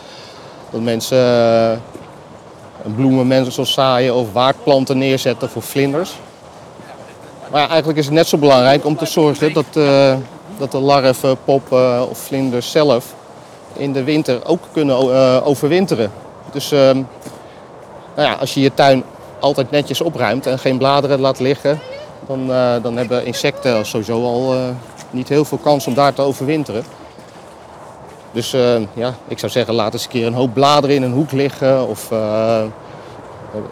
Dat 0.69 0.81
mensen 0.81 1.17
eh, 1.17 2.91
bloemen 2.95 3.27
mensen 3.27 3.65
zaaien 3.65 4.15
of 4.15 4.33
waardplanten 4.33 4.97
neerzetten 4.97 5.49
voor 5.49 5.61
vlinders. 5.61 6.19
Maar 7.51 7.69
eigenlijk 7.69 7.99
is 7.99 8.05
het 8.05 8.13
net 8.13 8.27
zo 8.27 8.37
belangrijk 8.37 8.85
om 8.85 8.97
te 8.97 9.05
zorgen 9.05 9.53
dat, 9.53 9.65
dat 10.57 10.71
de 10.71 10.79
larven, 10.79 11.37
poppen 11.45 12.09
of 12.09 12.17
vlinders 12.17 12.71
zelf 12.71 13.13
in 13.73 13.93
de 13.93 14.03
winter 14.03 14.45
ook 14.45 14.59
kunnen 14.71 14.95
eh, 14.95 15.47
overwinteren. 15.47 16.11
Dus 16.51 16.71
ehm, 16.71 16.95
nou 18.15 18.29
ja, 18.29 18.33
als 18.33 18.53
je 18.53 18.61
je 18.61 18.73
tuin 18.73 19.03
altijd 19.39 19.71
netjes 19.71 20.01
opruimt 20.01 20.45
en 20.45 20.59
geen 20.59 20.77
bladeren 20.77 21.19
laat 21.19 21.39
liggen, 21.39 21.79
dan, 22.27 22.51
eh, 22.51 22.73
dan 22.81 22.97
hebben 22.97 23.25
insecten 23.25 23.85
sowieso 23.85 24.23
al 24.23 24.53
eh, 24.53 24.59
niet 25.09 25.29
heel 25.29 25.45
veel 25.45 25.57
kans 25.57 25.87
om 25.87 25.93
daar 25.93 26.13
te 26.13 26.21
overwinteren. 26.21 26.83
Dus 28.31 28.51
ja, 28.93 29.13
ik 29.27 29.39
zou 29.39 29.51
zeggen, 29.51 29.73
laat 29.73 29.93
eens 29.93 30.03
een 30.03 30.09
keer 30.09 30.25
een 30.25 30.33
hoop 30.33 30.53
bladeren 30.53 30.95
in 30.95 31.03
een 31.03 31.11
hoek 31.11 31.31
liggen 31.31 31.87
of 31.87 32.09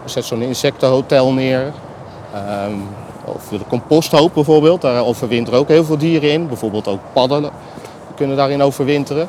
zet 0.06 0.26
zo'n 0.26 0.42
insectenhotel 0.42 1.34
neer. 1.34 1.74
Ehm, 2.34 2.74
of 3.26 3.48
de 3.48 3.68
composthoop 3.68 4.34
bijvoorbeeld, 4.34 4.82
daar 4.82 5.06
overwinteren 5.06 5.60
ook 5.60 5.68
heel 5.68 5.84
veel 5.84 5.98
dieren 5.98 6.32
in. 6.32 6.48
Bijvoorbeeld 6.48 6.88
ook 6.88 7.00
padden 7.14 7.50
kunnen 8.20 8.38
daarin 8.38 8.62
overwinteren. 8.62 9.28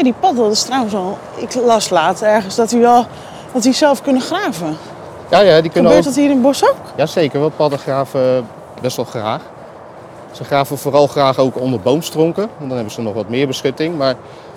Ja, 0.00 0.06
die 0.06 0.14
padden, 0.20 0.44
dat 0.44 0.52
is 0.52 0.62
trouwens 0.62 0.94
al... 0.94 1.18
Ik 1.36 1.54
las 1.54 1.90
later 1.90 2.28
ergens 2.28 2.54
dat 2.54 2.68
die 2.68 2.80
wel... 2.80 3.06
Dat 3.52 3.62
die 3.62 3.72
zelf 3.72 4.02
kunnen 4.02 4.22
graven. 4.22 4.76
Ja, 5.30 5.40
ja, 5.40 5.60
die 5.60 5.70
kunnen 5.70 5.90
Gebeurt 5.90 5.96
ook... 5.96 6.04
dat 6.04 6.14
hier 6.14 6.24
in 6.24 6.30
het 6.30 6.42
bos 6.42 6.64
ook? 6.64 6.76
Jazeker, 6.96 7.40
wel 7.40 7.50
padden 7.50 7.78
graven 7.78 8.48
best 8.80 8.96
wel 8.96 9.04
graag. 9.04 9.40
Ze 10.32 10.44
graven 10.44 10.78
vooral 10.78 11.06
graag 11.06 11.38
ook 11.38 11.60
onder 11.60 11.80
boomstronken, 11.80 12.48
want 12.56 12.68
dan 12.68 12.70
hebben 12.70 12.90
ze 12.90 13.02
nog 13.02 13.14
wat 13.14 13.28
meer 13.28 13.46
beschutting. 13.46 13.98
Maar 13.98 14.14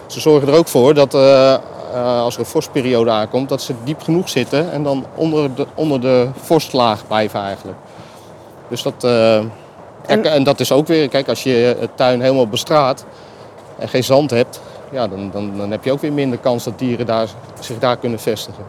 ze 0.08 0.20
zorgen 0.20 0.48
er 0.48 0.58
ook 0.58 0.68
voor 0.68 0.94
dat 0.94 1.14
eh, 1.14 1.54
eh, 1.54 1.60
als 2.22 2.34
er 2.34 2.40
een 2.40 2.46
vorstperiode 2.46 3.12
aankomt, 3.12 3.50
dat 3.50 3.62
ze 3.62 3.74
diep 3.84 4.02
genoeg 4.02 4.30
zitten 4.30 4.72
en 4.72 4.84
dan 4.84 5.06
onder 5.16 5.56
de, 5.56 5.68
onder 5.76 6.02
de 6.02 6.30
vorstlaag 6.42 7.08
blijven 7.08 7.40
eigenlijk. 7.40 7.78
Dus 8.68 8.84
dat, 8.84 9.04
eh, 9.04 9.40
kijk, 10.06 10.26
en... 10.26 10.44
dat 10.44 10.60
is 10.60 10.72
ook 10.72 10.88
weer, 10.88 11.10
kijk, 11.10 11.28
als 11.28 11.44
je 11.44 11.76
het 11.80 11.98
tuin 11.98 12.22
helemaal 12.22 12.48
bestraat 12.48 13.06
en 13.78 13.90
geen 13.90 14.04
zand 14.04 14.30
hebt, 14.30 14.62
ja, 14.94 15.08
dan, 15.08 15.30
dan, 15.32 15.58
dan 15.58 15.72
heb 15.72 15.84
je 15.84 15.92
ook 15.92 16.02
weer 16.02 16.14
minder 16.14 16.40
kans 16.40 16.64
dat 16.64 16.80
dieren 16.80 17.06
daar, 17.06 17.28
zich 17.60 17.80
daar 17.80 17.98
kunnen 17.98 18.20
vestigen. 18.20 18.64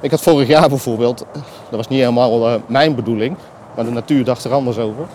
Ik 0.00 0.10
had 0.10 0.20
vorig 0.20 0.48
jaar 0.48 0.68
bijvoorbeeld, 0.68 1.18
dat 1.68 1.76
was 1.76 1.88
niet 1.88 1.98
helemaal 1.98 2.48
eh, 2.48 2.54
mijn 2.66 2.94
bedoeling, 2.94 3.36
maar 3.74 3.84
de 3.84 3.90
natuur 3.90 4.24
dacht 4.24 4.44
er 4.44 4.52
anders 4.52 4.78
over. 4.78 5.06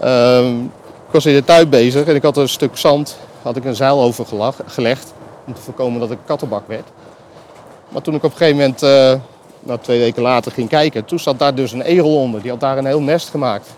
Ehm, 0.00 0.58
ik 1.06 1.10
was 1.12 1.26
in 1.26 1.34
de 1.34 1.44
tuin 1.44 1.68
bezig 1.68 2.06
en 2.06 2.14
ik 2.14 2.22
had 2.22 2.36
een 2.36 2.48
stuk 2.48 2.76
zand, 2.76 3.16
had 3.42 3.56
ik 3.56 3.64
een 3.64 3.76
zeil 3.76 4.00
over 4.00 4.26
gelegd 4.66 5.14
om 5.46 5.54
te 5.54 5.60
voorkomen 5.60 6.00
dat 6.00 6.10
ik 6.10 6.18
kattenbak 6.24 6.68
werd. 6.68 6.86
Maar 7.88 8.02
toen 8.02 8.14
ik 8.14 8.24
op 8.24 8.30
een 8.30 8.36
gegeven 8.36 8.58
moment, 8.58 8.80
nou, 9.60 9.78
twee 9.80 9.98
weken 9.98 10.22
later 10.22 10.52
ging 10.52 10.68
kijken, 10.68 11.04
toen 11.04 11.18
zat 11.18 11.38
daar 11.38 11.54
dus 11.54 11.72
een 11.72 11.82
egel 11.82 12.16
onder. 12.16 12.42
Die 12.42 12.50
had 12.50 12.60
daar 12.60 12.78
een 12.78 12.86
heel 12.86 13.00
nest 13.00 13.28
gemaakt. 13.28 13.68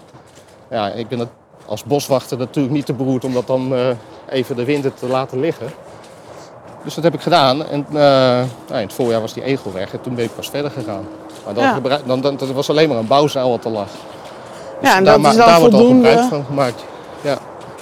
Ja, 0.70 0.90
ik 0.90 1.08
ben 1.08 1.18
het 1.18 1.28
als 1.66 1.84
boswachter 1.84 2.38
natuurlijk 2.38 2.74
niet 2.74 2.86
te 2.86 2.92
beroerd 2.92 3.24
om 3.24 3.32
dat 3.32 3.46
dan 3.46 3.74
eh, 3.74 3.88
even 4.32 4.56
de 4.56 4.64
winter 4.64 4.94
te 4.94 5.06
laten 5.06 5.40
liggen. 5.40 5.66
Dus 6.84 6.94
dat 6.94 7.04
heb 7.04 7.14
ik 7.14 7.20
gedaan 7.20 7.66
en 7.66 7.86
eh, 7.88 7.92
nou, 7.94 8.46
in 8.68 8.76
het 8.76 8.92
voorjaar 8.92 9.20
was 9.20 9.32
die 9.32 9.42
egel 9.42 9.72
weg 9.72 9.92
en 9.92 10.00
toen 10.00 10.14
ben 10.14 10.24
ik 10.24 10.34
pas 10.36 10.50
verder 10.50 10.70
gegaan. 10.70 11.06
Maar 11.44 11.54
dan 11.54 11.62
Ja. 11.64 11.72
gebruik- 11.72 12.06
dan, 12.06 12.20
dan, 12.20 12.36
dat 12.36 12.50
was 12.50 12.70
alleen 12.70 12.88
maar 12.88 12.98
een 12.98 13.06
bouwzuil 13.06 13.50
wat 13.50 13.64
er 13.64 13.70
lag. 13.70 13.86
Dus 14.80 14.90
Ja, 14.90 14.96
en 14.96 15.04
daar 15.04 15.12
dat 15.14 15.22
ma- 15.22 15.30
is 15.30 15.36
dan 15.36 15.46
daar 15.46 15.60
wordt 15.60 15.74
al 15.74 15.86
gebruik 15.86 16.28
van 16.28 16.44
gemaakt. 16.44 16.84
Ja. 17.20 17.38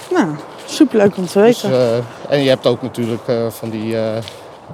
Nou, 0.09 0.27
superleuk 0.65 1.17
om 1.17 1.25
te 1.27 1.39
Dus, 1.41 1.61
weten. 1.61 1.79
eh, 1.79 1.97
en 2.37 2.43
je 2.43 2.49
hebt 2.49 2.67
ook 2.67 2.81
natuurlijk 2.81 3.27
eh, 3.27 3.35
van 3.49 3.69
die 3.69 3.95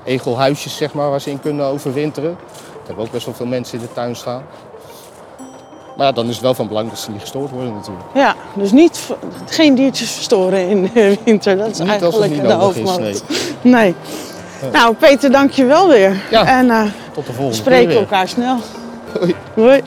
egelhuisjes 0.03 0.77
zeg 0.77 0.93
maar, 0.93 1.09
waar 1.09 1.21
ze 1.21 1.29
in 1.29 1.39
kunnen 1.39 1.65
overwinteren. 1.65 2.37
Dat 2.77 2.87
hebben 2.87 3.05
ook 3.05 3.11
best 3.11 3.25
wel 3.25 3.35
veel 3.35 3.45
mensen 3.45 3.77
in 3.79 3.83
de 3.85 3.93
tuin 3.93 4.15
staan. 4.15 4.43
Maar 5.97 6.05
ja, 6.05 6.11
dan 6.11 6.25
is 6.25 6.31
het 6.33 6.41
wel 6.41 6.53
van 6.53 6.67
belang 6.67 6.89
dat 6.89 6.99
ze 6.99 7.11
niet 7.11 7.21
gestoord 7.21 7.51
worden 7.51 7.73
natuurlijk. 7.73 8.05
Ja, 8.13 8.35
dus 8.55 8.71
niet, 8.71 9.09
geen 9.45 9.75
diertjes 9.75 10.11
verstoren 10.11 10.69
in 10.69 10.89
de 10.93 11.17
winter. 11.23 11.57
Dat 11.57 11.69
is 11.69 11.79
Niet 11.79 11.89
als 11.89 12.01
het 12.01 12.03
eigenlijk 12.03 12.31
niet 12.31 12.41
de 12.51 12.53
hoofdmoot. 12.53 12.99
nee. 12.99 13.15
Nee. 13.73 13.95
Nou, 14.71 14.95
Peter, 14.95 15.31
dank 15.31 15.51
je 15.51 15.65
wel 15.65 15.87
weer. 15.87 16.23
Ja. 16.31 16.45
En 16.59 16.69
eh, 16.69 16.81
Tot 17.13 17.25
de 17.25 17.31
we 17.31 17.37
volgende 17.37 17.53
spreken 17.53 17.79
keer 17.79 17.87
weer. 17.93 17.97
elkaar 17.99 18.27
snel. 18.27 18.57
Hoi. 19.19 19.35
Hoi. 19.55 19.81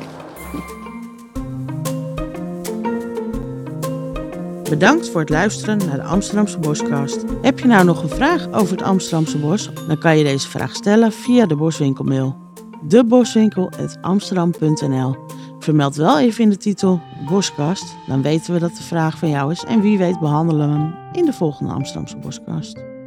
Bedankt 4.70 5.08
voor 5.10 5.20
het 5.20 5.30
luisteren 5.30 5.78
naar 5.86 5.96
de 5.96 6.02
Amsterdamse 6.02 6.58
Boscast. 6.58 7.24
Heb 7.42 7.58
je 7.58 7.66
nou 7.66 7.84
nog 7.84 8.02
een 8.02 8.08
vraag 8.08 8.46
over 8.52 8.72
het 8.76 8.82
Amsterdamse 8.82 9.38
bos? 9.38 9.70
Dan 9.86 9.98
kan 9.98 10.18
je 10.18 10.24
deze 10.24 10.48
vraag 10.48 10.74
stellen 10.74 11.12
via 11.12 11.46
de 11.46 11.56
Boswinkelmail. 11.56 12.36
Deboswinkel.amsterdam.nl 12.80 15.16
Vermeld 15.60 15.96
wel 15.96 16.18
even 16.18 16.42
in 16.42 16.50
de 16.50 16.56
titel 16.56 17.00
Boscast, 17.28 17.96
dan 18.06 18.22
weten 18.22 18.52
we 18.52 18.60
dat 18.60 18.76
de 18.76 18.82
vraag 18.82 19.18
van 19.18 19.28
jou 19.28 19.50
is 19.50 19.64
en 19.64 19.80
wie 19.80 19.98
weet 19.98 20.20
behandelen 20.20 20.68
we 20.68 20.74
hem 20.74 20.94
in 21.12 21.24
de 21.24 21.32
volgende 21.32 21.72
Amsterdamse 21.72 22.16
Boscast. 22.16 22.99